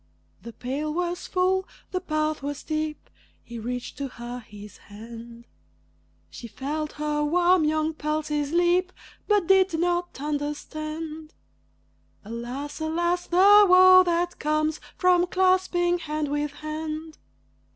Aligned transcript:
The 0.41 0.51
pail 0.53 0.91
was 0.91 1.27
full, 1.27 1.67
the 1.91 2.01
path 2.01 2.41
was 2.41 2.57
steep 2.57 3.07
He 3.43 3.59
reached 3.59 3.99
to 3.99 4.07
her 4.07 4.39
his 4.39 4.77
hand; 4.77 5.45
She 6.31 6.47
felt 6.47 6.93
her 6.93 7.23
warm 7.23 7.65
young 7.65 7.93
pulses 7.93 8.51
leap, 8.51 8.91
But 9.27 9.45
did 9.45 9.77
not 9.79 10.19
understand. 10.19 11.35
Alas! 12.25 12.79
alas! 12.81 13.27
the 13.27 13.67
woe 13.69 14.01
that 14.03 14.39
comes 14.39 14.79
from 14.97 15.27
clasping 15.27 15.99
hand 15.99 16.29
with 16.29 16.51
hand. 16.53 17.19